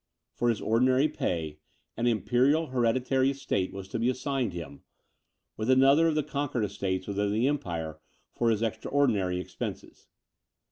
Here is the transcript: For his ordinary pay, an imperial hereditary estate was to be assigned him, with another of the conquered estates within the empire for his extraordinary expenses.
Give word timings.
For 0.33 0.49
his 0.49 0.61
ordinary 0.61 1.07
pay, 1.07 1.59
an 1.95 2.07
imperial 2.07 2.65
hereditary 2.69 3.29
estate 3.29 3.71
was 3.71 3.87
to 3.89 3.99
be 3.99 4.09
assigned 4.09 4.51
him, 4.51 4.81
with 5.57 5.69
another 5.69 6.07
of 6.07 6.15
the 6.15 6.23
conquered 6.23 6.65
estates 6.65 7.05
within 7.05 7.31
the 7.31 7.47
empire 7.47 7.99
for 8.33 8.49
his 8.49 8.63
extraordinary 8.63 9.39
expenses. 9.39 10.07